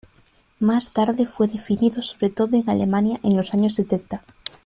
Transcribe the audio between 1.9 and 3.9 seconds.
sobre todo en Alemania en los años